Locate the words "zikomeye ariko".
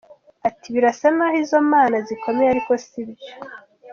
2.07-2.71